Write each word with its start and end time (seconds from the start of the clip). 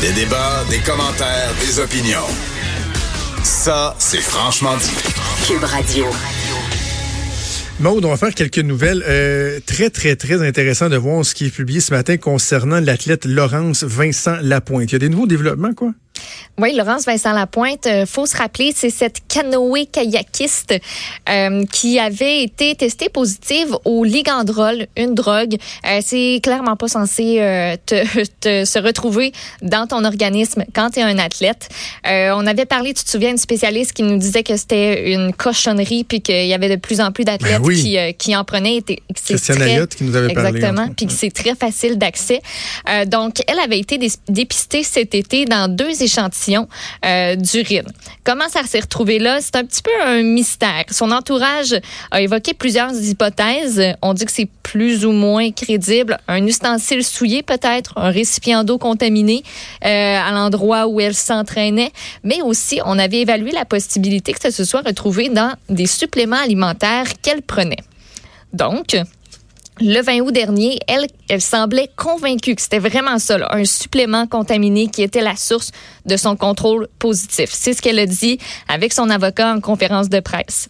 Des 0.00 0.12
débats, 0.12 0.64
des 0.70 0.78
commentaires, 0.78 1.52
des 1.60 1.78
opinions. 1.78 2.26
Ça, 3.44 3.94
c'est 3.98 4.22
franchement 4.22 4.74
dit. 4.78 4.90
Cube 5.46 5.62
Radio. 5.62 6.06
Maude, 7.80 8.06
on 8.06 8.08
va 8.08 8.16
faire 8.16 8.34
quelques 8.34 8.60
nouvelles. 8.60 9.04
Euh, 9.06 9.60
très, 9.66 9.90
très, 9.90 10.16
très 10.16 10.46
intéressant 10.46 10.88
de 10.88 10.96
voir 10.96 11.22
ce 11.22 11.34
qui 11.34 11.46
est 11.46 11.50
publié 11.50 11.80
ce 11.80 11.92
matin 11.92 12.16
concernant 12.16 12.80
l'athlète 12.80 13.26
Laurence 13.26 13.84
Vincent 13.84 14.36
Lapointe. 14.40 14.90
Il 14.90 14.92
y 14.92 14.96
a 14.96 14.98
des 15.00 15.10
nouveaux 15.10 15.26
développements, 15.26 15.74
quoi? 15.74 15.92
Oui, 16.60 16.74
Laurence 16.74 17.06
Vincent 17.06 17.32
Lapointe, 17.32 17.86
euh, 17.86 18.04
faut 18.04 18.26
se 18.26 18.36
rappeler, 18.36 18.72
c'est 18.76 18.90
cette 18.90 19.20
canoë 19.28 19.86
kayakiste 19.86 20.74
euh, 21.28 21.64
qui 21.72 21.98
avait 21.98 22.42
été 22.42 22.74
testée 22.74 23.08
positive 23.08 23.76
au 23.86 24.04
ligandrol, 24.04 24.86
une 24.96 25.14
drogue. 25.14 25.56
Euh, 25.86 26.00
c'est 26.04 26.40
clairement 26.42 26.76
pas 26.76 26.88
censé 26.88 27.36
euh, 27.40 27.76
te, 27.86 28.04
te, 28.40 28.64
se 28.66 28.78
retrouver 28.78 29.32
dans 29.62 29.86
ton 29.86 30.04
organisme 30.04 30.64
quand 30.74 30.90
tu 30.90 30.98
es 31.00 31.02
un 31.02 31.18
athlète. 31.18 31.68
On 32.04 32.46
avait 32.46 32.66
parlé, 32.66 32.92
tu 32.92 33.04
te 33.04 33.10
souviens, 33.10 33.30
une 33.30 33.38
spécialiste 33.38 33.92
qui 33.92 34.02
nous 34.02 34.18
disait 34.18 34.42
que 34.42 34.56
c'était 34.56 35.12
une 35.14 35.32
cochonnerie 35.32 36.04
puis 36.04 36.20
qu'il 36.20 36.46
y 36.46 36.52
avait 36.54 36.68
de 36.68 36.76
plus 36.76 37.00
en 37.00 37.12
plus 37.12 37.24
d'athlètes 37.24 37.60
Ben 37.60 37.66
oui. 37.66 37.80
qui, 37.82 38.14
qui 38.18 38.36
en 38.36 38.44
prenaient. 38.44 38.80
Christiane 39.24 39.58
très- 39.58 39.86
qui 39.96 40.04
nous 40.04 40.16
avait 40.16 40.34
parlé, 40.34 40.50
Exactement, 40.58 40.88
puis 40.96 41.06
que 41.06 41.12
c'est 41.12 41.30
très 41.30 41.54
facile 41.54 41.96
d'accès. 41.96 42.40
Donc, 43.06 43.36
elle 43.46 43.58
avait 43.60 43.78
été 43.78 43.96
dé- 43.98 44.10
dépistée 44.28 44.82
cet 44.82 45.14
été 45.14 45.44
dans 45.44 45.68
deux 45.74 46.02
échantillons 46.02 46.49
euh, 46.56 47.36
d'urine. 47.36 47.86
Comment 48.24 48.48
ça 48.48 48.62
s'est 48.64 48.80
retrouvé 48.80 49.18
là? 49.18 49.38
C'est 49.40 49.56
un 49.56 49.64
petit 49.64 49.82
peu 49.82 49.90
un 50.04 50.22
mystère. 50.22 50.84
Son 50.90 51.10
entourage 51.10 51.74
a 52.10 52.20
évoqué 52.20 52.54
plusieurs 52.54 52.94
hypothèses. 52.94 53.82
On 54.02 54.14
dit 54.14 54.24
que 54.24 54.32
c'est 54.32 54.48
plus 54.62 55.04
ou 55.04 55.12
moins 55.12 55.50
crédible. 55.50 56.18
Un 56.28 56.46
ustensile 56.46 57.04
souillé 57.04 57.42
peut-être, 57.42 57.92
un 57.96 58.10
récipient 58.10 58.64
d'eau 58.64 58.78
contaminé 58.78 59.42
euh, 59.84 59.88
à 59.88 60.30
l'endroit 60.32 60.86
où 60.86 61.00
elle 61.00 61.14
s'entraînait. 61.14 61.92
Mais 62.24 62.42
aussi, 62.42 62.80
on 62.84 62.98
avait 62.98 63.20
évalué 63.20 63.50
la 63.52 63.64
possibilité 63.64 64.32
que 64.32 64.40
ça 64.40 64.50
se 64.50 64.64
soit 64.64 64.82
retrouvé 64.82 65.28
dans 65.28 65.54
des 65.68 65.86
suppléments 65.86 66.36
alimentaires 66.36 67.06
qu'elle 67.22 67.42
prenait. 67.42 67.82
Donc, 68.52 68.96
le 69.80 70.02
20 70.02 70.20
août 70.20 70.32
dernier, 70.32 70.78
elle, 70.86 71.06
elle 71.28 71.40
semblait 71.40 71.90
convaincue 71.96 72.54
que 72.54 72.62
c'était 72.62 72.78
vraiment 72.78 73.18
ça, 73.18 73.38
là, 73.38 73.48
un 73.52 73.64
supplément 73.64 74.26
contaminé 74.26 74.88
qui 74.88 75.02
était 75.02 75.22
la 75.22 75.36
source 75.36 75.72
de 76.06 76.16
son 76.16 76.36
contrôle 76.36 76.88
positif. 76.98 77.50
C'est 77.52 77.72
ce 77.72 77.80
qu'elle 77.80 77.98
a 77.98 78.06
dit 78.06 78.38
avec 78.68 78.92
son 78.92 79.08
avocat 79.10 79.54
en 79.54 79.60
conférence 79.60 80.08
de 80.08 80.20
presse. 80.20 80.68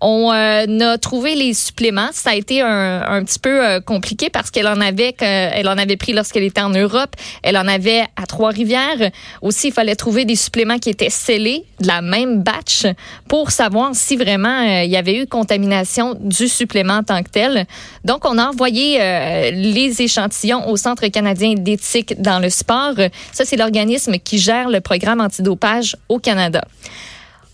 On 0.00 0.32
euh, 0.32 0.92
a 0.92 0.98
trouvé 0.98 1.34
les 1.34 1.54
suppléments. 1.54 2.08
Ça 2.12 2.30
a 2.30 2.34
été 2.34 2.60
un, 2.60 3.02
un 3.02 3.24
petit 3.24 3.38
peu 3.38 3.64
euh, 3.64 3.80
compliqué 3.80 4.28
parce 4.30 4.50
qu'elle 4.50 4.68
en 4.68 4.80
avait, 4.80 5.14
elle 5.20 5.68
en 5.68 5.78
avait 5.78 5.96
pris 5.96 6.12
lorsqu'elle 6.12 6.42
était 6.42 6.60
en 6.60 6.70
Europe. 6.70 7.16
Elle 7.42 7.56
en 7.56 7.66
avait 7.66 8.04
à 8.16 8.26
Trois-Rivières. 8.26 9.10
Aussi, 9.42 9.68
il 9.68 9.72
fallait 9.72 9.96
trouver 9.96 10.24
des 10.24 10.36
suppléments 10.36 10.78
qui 10.78 10.90
étaient 10.90 11.10
scellés 11.10 11.64
de 11.80 11.86
la 11.86 12.02
même 12.02 12.42
batch 12.42 12.86
pour 13.28 13.50
savoir 13.50 13.90
si 13.94 14.16
vraiment 14.16 14.60
euh, 14.60 14.84
il 14.84 14.90
y 14.90 14.96
avait 14.96 15.16
eu 15.16 15.26
contamination 15.26 16.16
du 16.20 16.48
supplément 16.48 16.98
en 16.98 17.02
tant 17.02 17.22
que 17.22 17.30
tel. 17.30 17.66
Donc, 18.04 18.24
on 18.24 18.38
a 18.38 18.46
envoyé 18.46 19.00
euh, 19.00 19.50
les 19.50 20.02
échantillons 20.02 20.68
au 20.68 20.76
Centre 20.76 21.06
canadien 21.08 21.54
d'éthique 21.54 22.20
dans 22.20 22.38
le 22.38 22.50
sport. 22.50 22.94
Ça, 23.32 23.44
c'est 23.44 23.56
l'organisme 23.56 24.18
qui 24.18 24.38
gère 24.38 24.68
le 24.68 24.80
programme 24.80 25.20
antidopage 25.20 25.96
au 26.08 26.18
Canada. 26.18 26.64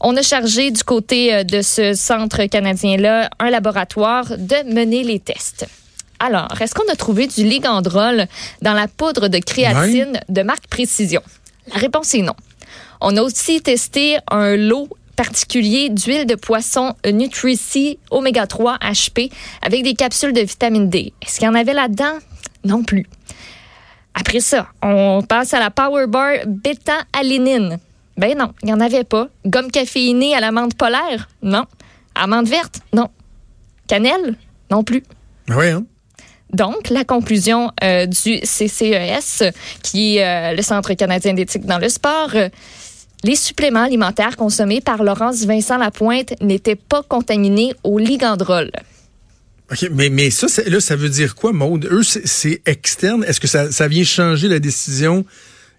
On 0.04 0.16
a 0.16 0.22
chargé 0.22 0.72
du 0.72 0.82
côté 0.82 1.32
euh, 1.32 1.44
de 1.44 1.62
ce 1.62 1.94
centre 1.94 2.44
canadien-là 2.46 3.30
un 3.38 3.50
laboratoire 3.50 4.36
de 4.36 4.74
mener 4.74 5.04
les 5.04 5.20
tests. 5.20 5.66
Alors, 6.18 6.60
est-ce 6.60 6.74
qu'on 6.74 6.90
a 6.92 6.96
trouvé 6.96 7.28
du 7.28 7.44
ligandrol 7.44 8.26
dans 8.62 8.74
la 8.74 8.88
poudre 8.88 9.28
de 9.28 9.38
créatine 9.38 10.20
de 10.28 10.42
marque 10.42 10.66
Précision? 10.66 11.22
La 11.72 11.80
réponse 11.80 12.14
est 12.14 12.22
non. 12.22 12.34
On 13.00 13.16
a 13.16 13.22
aussi 13.22 13.60
testé 13.60 14.18
un 14.28 14.56
lot 14.56 14.88
particulier 15.14 15.88
d'huile 15.88 16.26
de 16.26 16.34
poisson 16.34 16.94
Nutrici 17.06 17.98
Oméga 18.10 18.48
3 18.48 18.78
HP 18.78 19.30
avec 19.62 19.84
des 19.84 19.94
capsules 19.94 20.32
de 20.32 20.40
vitamine 20.40 20.88
D. 20.88 21.12
Est-ce 21.22 21.38
qu'il 21.38 21.46
y 21.46 21.48
en 21.48 21.54
avait 21.54 21.74
là-dedans? 21.74 22.18
Non 22.64 22.82
plus. 22.82 23.06
Après 24.14 24.40
ça, 24.40 24.66
on 24.82 25.22
passe 25.22 25.54
à 25.54 25.60
la 25.60 25.70
Power 25.70 26.06
Bar 26.08 26.32
bêta-alénine. 26.46 27.78
Ben 28.22 28.38
non, 28.38 28.52
il 28.62 28.66
n'y 28.66 28.72
en 28.72 28.78
avait 28.78 29.02
pas. 29.02 29.28
Gomme 29.44 29.72
caféinée 29.72 30.32
à 30.36 30.38
l'amande 30.38 30.74
polaire? 30.74 31.28
Non. 31.42 31.64
Amande 32.14 32.46
verte? 32.46 32.78
Non. 32.94 33.08
Cannelle? 33.88 34.36
Non 34.70 34.84
plus. 34.84 35.02
Ben 35.48 35.56
oui, 35.58 35.70
hein? 35.70 35.84
Donc, 36.52 36.88
la 36.90 37.02
conclusion 37.02 37.72
euh, 37.82 38.06
du 38.06 38.38
CCES, 38.42 39.42
qui 39.82 40.18
est 40.18 40.24
euh, 40.24 40.54
le 40.54 40.62
Centre 40.62 40.94
canadien 40.94 41.34
d'éthique 41.34 41.66
dans 41.66 41.78
le 41.78 41.88
sport, 41.88 42.30
euh, 42.36 42.48
les 43.24 43.34
suppléments 43.34 43.82
alimentaires 43.82 44.36
consommés 44.36 44.80
par 44.80 45.02
Laurence 45.02 45.44
Vincent 45.44 45.78
Lapointe 45.78 46.40
n'étaient 46.40 46.76
pas 46.76 47.02
contaminés 47.02 47.74
au 47.82 47.98
ligandrol. 47.98 48.70
OK, 49.72 49.88
mais, 49.90 50.10
mais 50.10 50.30
ça, 50.30 50.46
là, 50.68 50.78
ça 50.78 50.94
veut 50.94 51.08
dire 51.08 51.34
quoi, 51.34 51.52
Maude? 51.52 51.88
Eux, 51.90 52.04
c'est- 52.04 52.62
externe. 52.66 53.24
Est-ce 53.24 53.40
que 53.40 53.48
ça, 53.48 53.72
ça 53.72 53.88
vient 53.88 54.04
changer 54.04 54.46
la 54.46 54.60
décision 54.60 55.24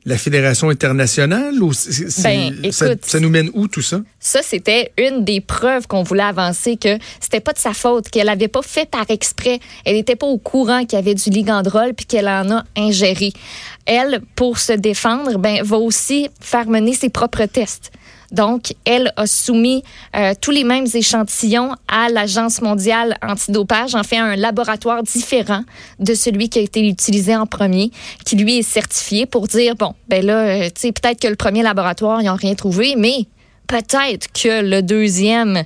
la 0.06 0.18
Fédération 0.18 0.70
internationale 0.70 1.62
ou 1.62 1.72
Ben, 2.24 2.72
ça, 2.72 2.88
écoute. 2.88 3.06
ça 3.06 3.20
nous 3.20 3.30
mène 3.30 3.50
où 3.54 3.68
tout 3.68 3.82
ça? 3.82 4.02
Ça, 4.20 4.42
c'était 4.44 4.92
une 4.98 5.24
des 5.24 5.40
preuves 5.40 5.88
qu'on 5.88 6.04
voulait 6.04 6.24
avancer 6.24 6.76
que 6.78 6.98
c'était 7.20 7.40
pas 7.40 7.54
de 7.54 7.58
sa 7.60 7.74
faute, 7.74 8.10
qu'elle 8.10 8.30
avait 8.30 8.48
pas 8.50 8.62
fait 8.62 8.90
par 8.90 9.06
exprès. 9.10 9.60
Elle 9.86 9.96
n'était 9.96 10.16
pas 10.16 10.28
au 10.28 10.38
courant 10.38 10.82
qu'il 10.86 10.98
y 11.00 11.02
avait 11.02 11.16
du 11.16 11.30
ligandrol 11.30 11.94
puis 11.94 12.06
qu'elle 12.06 12.28
en 12.28 12.52
a 12.52 12.64
ingéré. 12.76 13.32
Elle, 13.86 14.22
pour 14.36 14.60
se 14.60 14.74
défendre, 14.74 15.38
ben, 15.38 15.62
va 15.64 15.78
aussi 15.78 16.30
faire 16.42 16.68
mener 16.68 16.94
ses 16.94 17.10
propres 17.10 17.46
tests. 17.46 17.92
Donc, 18.34 18.74
elle 18.84 19.14
a 19.16 19.28
soumis 19.28 19.84
euh, 20.16 20.34
tous 20.42 20.52
les 20.52 20.64
mêmes 20.64 20.88
échantillons 20.92 21.76
à 21.88 22.10
l'Agence 22.10 22.62
mondiale 22.62 23.16
antidopage, 23.22 23.94
en 23.94 24.04
fait 24.04 24.18
un 24.18 24.36
laboratoire 24.36 25.04
différent 25.04 25.62
de 26.00 26.16
celui 26.16 26.50
qui 26.50 26.60
a 26.60 26.64
été 26.64 26.86
utilisé 26.86 27.36
en 27.36 27.46
premier, 27.46 27.92
qui 28.26 28.36
lui 28.36 28.58
est 28.58 28.64
certifié 28.64 29.28
pour 29.28 29.48
dire, 29.48 29.76
bon, 29.76 29.94
ben 30.08 30.26
là, 30.26 30.38
euh, 30.40 30.64
tu 30.66 30.82
sais, 30.82 30.92
peut-être 30.92 31.22
que 31.22 31.28
le 31.28 31.36
premier 31.36 31.62
laboratoire, 31.62 32.22
ils 32.22 32.26
n'ont 32.26 32.36
rien 32.36 32.56
trouvé, 32.56 32.96
mais 32.98 33.28
peut-être 33.68 34.28
que 34.34 34.62
le 34.68 34.82
deuxième 34.82 35.64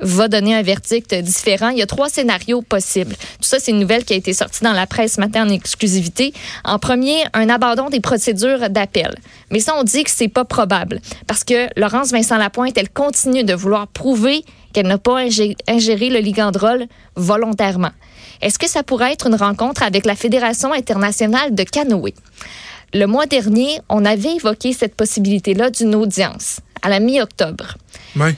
va 0.00 0.28
donner 0.28 0.54
un 0.54 0.62
verdict 0.62 1.14
différent. 1.14 1.68
Il 1.70 1.78
y 1.78 1.82
a 1.82 1.86
trois 1.86 2.08
scénarios 2.08 2.62
possibles. 2.62 3.14
Tout 3.14 3.48
ça, 3.48 3.58
c'est 3.58 3.70
une 3.70 3.78
nouvelle 3.80 4.04
qui 4.04 4.12
a 4.12 4.16
été 4.16 4.32
sortie 4.32 4.62
dans 4.62 4.72
la 4.72 4.86
presse 4.86 5.14
ce 5.14 5.20
matin 5.20 5.46
en 5.46 5.48
exclusivité. 5.50 6.32
En 6.64 6.78
premier, 6.78 7.24
un 7.32 7.48
abandon 7.48 7.88
des 7.88 8.00
procédures 8.00 8.68
d'appel. 8.68 9.14
Mais 9.50 9.60
ça, 9.60 9.74
on 9.78 9.84
dit 9.84 10.04
que 10.04 10.10
c'est 10.10 10.28
pas 10.28 10.44
probable 10.44 11.00
parce 11.26 11.44
que 11.44 11.68
Laurence 11.80 12.10
Vincent 12.12 12.36
Lapointe, 12.36 12.76
elle 12.76 12.90
continue 12.90 13.44
de 13.44 13.54
vouloir 13.54 13.86
prouver 13.88 14.44
qu'elle 14.72 14.86
n'a 14.86 14.98
pas 14.98 15.24
ingé- 15.24 15.56
ingéré 15.68 16.10
le 16.10 16.18
ligandrol 16.18 16.86
volontairement. 17.14 17.92
Est-ce 18.42 18.58
que 18.58 18.68
ça 18.68 18.82
pourrait 18.82 19.12
être 19.12 19.28
une 19.28 19.34
rencontre 19.34 19.82
avec 19.82 20.04
la 20.04 20.14
Fédération 20.14 20.72
internationale 20.72 21.54
de 21.54 21.62
canoë? 21.62 22.14
Le 22.92 23.06
mois 23.06 23.26
dernier, 23.26 23.80
on 23.88 24.04
avait 24.04 24.36
évoqué 24.36 24.72
cette 24.72 24.94
possibilité-là 24.94 25.70
d'une 25.70 25.94
audience 25.94 26.60
à 26.82 26.88
la 26.90 27.00
mi-octobre. 27.00 27.76
Oui. 28.14 28.34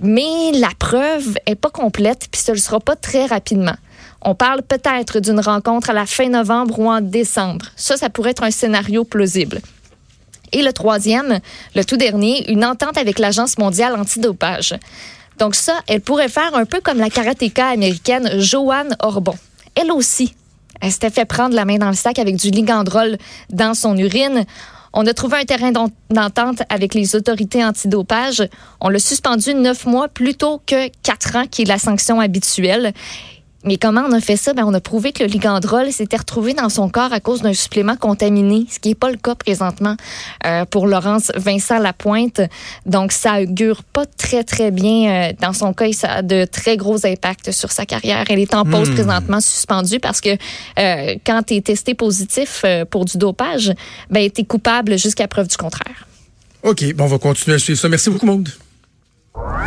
Mais 0.00 0.52
la 0.54 0.70
preuve 0.78 1.36
est 1.46 1.54
pas 1.54 1.70
complète, 1.70 2.28
puis 2.30 2.40
ce 2.40 2.52
ne 2.52 2.56
sera 2.56 2.80
pas 2.80 2.96
très 2.96 3.26
rapidement. 3.26 3.74
On 4.22 4.34
parle 4.34 4.62
peut-être 4.62 5.20
d'une 5.20 5.40
rencontre 5.40 5.90
à 5.90 5.92
la 5.92 6.06
fin 6.06 6.28
novembre 6.28 6.78
ou 6.78 6.88
en 6.88 7.00
décembre. 7.00 7.66
Ça, 7.76 7.96
ça 7.96 8.10
pourrait 8.10 8.30
être 8.30 8.42
un 8.42 8.50
scénario 8.50 9.04
plausible. 9.04 9.60
Et 10.52 10.62
le 10.62 10.72
troisième, 10.72 11.40
le 11.74 11.84
tout 11.84 11.96
dernier, 11.96 12.50
une 12.50 12.64
entente 12.64 12.96
avec 12.96 13.18
l'Agence 13.18 13.58
mondiale 13.58 13.94
antidopage. 13.96 14.74
Donc 15.38 15.54
ça, 15.54 15.80
elle 15.86 16.00
pourrait 16.00 16.28
faire 16.28 16.54
un 16.54 16.64
peu 16.64 16.80
comme 16.80 16.98
la 16.98 17.10
karatéka 17.10 17.68
américaine 17.68 18.40
Joanne 18.40 18.96
Orbon. 19.00 19.36
Elle 19.74 19.92
aussi, 19.92 20.34
elle 20.80 20.90
s'était 20.90 21.10
fait 21.10 21.24
prendre 21.24 21.54
la 21.54 21.64
main 21.64 21.78
dans 21.78 21.88
le 21.88 21.94
sac 21.94 22.18
avec 22.18 22.36
du 22.36 22.50
ligandrol 22.50 23.18
dans 23.50 23.74
son 23.74 23.96
urine. 23.96 24.44
On 25.00 25.06
a 25.06 25.14
trouvé 25.14 25.36
un 25.36 25.44
terrain 25.44 25.70
d'en- 25.70 25.92
d'entente 26.10 26.62
avec 26.68 26.92
les 26.92 27.14
autorités 27.14 27.64
antidopage. 27.64 28.42
On 28.80 28.88
l'a 28.88 28.98
suspendu 28.98 29.54
neuf 29.54 29.86
mois 29.86 30.08
plutôt 30.08 30.60
que 30.66 30.88
quatre 31.04 31.36
ans, 31.36 31.46
qui 31.48 31.62
est 31.62 31.66
la 31.66 31.78
sanction 31.78 32.18
habituelle. 32.18 32.92
Mais 33.64 33.76
comment 33.76 34.02
on 34.08 34.12
a 34.12 34.20
fait 34.20 34.36
ça? 34.36 34.52
Ben, 34.54 34.64
on 34.64 34.72
a 34.72 34.80
prouvé 34.80 35.12
que 35.12 35.24
le 35.24 35.28
ligandrol 35.28 35.90
s'était 35.90 36.16
retrouvé 36.16 36.54
dans 36.54 36.68
son 36.68 36.88
corps 36.88 37.12
à 37.12 37.18
cause 37.18 37.42
d'un 37.42 37.54
supplément 37.54 37.96
contaminé, 37.96 38.66
ce 38.70 38.78
qui 38.78 38.90
n'est 38.90 38.94
pas 38.94 39.10
le 39.10 39.16
cas 39.16 39.34
présentement 39.34 39.96
euh, 40.46 40.64
pour 40.64 40.86
Laurence 40.86 41.32
Vincent 41.34 41.78
Lapointe. 41.78 42.40
Donc, 42.86 43.10
ça 43.10 43.42
augure 43.42 43.82
pas 43.82 44.06
très, 44.06 44.44
très 44.44 44.70
bien 44.70 45.10
euh, 45.10 45.32
dans 45.40 45.52
son 45.52 45.72
cas 45.72 45.90
ça 45.92 46.12
a 46.12 46.22
de 46.22 46.44
très 46.44 46.76
gros 46.76 47.04
impacts 47.04 47.50
sur 47.50 47.72
sa 47.72 47.84
carrière. 47.84 48.24
Elle 48.28 48.38
est 48.38 48.54
en 48.54 48.64
pause 48.64 48.90
présentement 48.90 49.40
suspendue 49.40 50.00
parce 50.00 50.20
que 50.20 50.30
euh, 50.30 51.16
quand 51.26 51.42
tu 51.46 51.54
es 51.54 51.60
testé 51.60 51.94
positif 51.94 52.64
pour 52.90 53.06
du 53.06 53.18
dopage, 53.18 53.72
ben, 54.10 54.30
tu 54.30 54.42
es 54.42 54.44
coupable 54.44 54.98
jusqu'à 54.98 55.26
preuve 55.26 55.48
du 55.48 55.56
contraire. 55.56 56.06
OK, 56.62 56.94
bon, 56.94 57.04
on 57.04 57.08
va 57.08 57.18
continuer 57.18 57.56
à 57.56 57.58
suivre 57.58 57.78
ça. 57.80 57.88
Merci 57.88 58.10
beaucoup, 58.10 58.26
Maude. 58.26 58.50